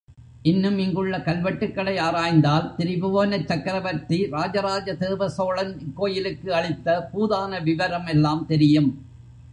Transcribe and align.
இன்னும் 0.41 0.77
இங்குள்ள 0.77 1.17
கல்வெட்டுக்களை 1.17 1.93
ஆராய்ந்தால் 1.99 2.71
திரிபுவனச் 2.77 3.45
சக்கரவர்த்தி 3.45 4.19
ராஜராஜ 4.31 4.95
தேவசோழன் 4.95 5.73
இக்கோயிலுக்கு 5.85 6.49
அளித்த 6.49 7.09
பூதான 7.13 7.63
விவரம் 7.63 8.05
எல்லாம் 8.05 8.45
தெரியும். 8.45 8.89